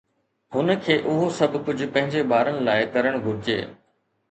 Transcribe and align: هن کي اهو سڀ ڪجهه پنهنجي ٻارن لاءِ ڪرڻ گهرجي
هن 0.53 0.71
کي 0.85 0.95
اهو 1.11 1.27
سڀ 1.41 1.59
ڪجهه 1.69 1.91
پنهنجي 1.99 2.25
ٻارن 2.33 2.59
لاءِ 2.71 2.91
ڪرڻ 2.99 3.21
گهرجي 3.29 3.63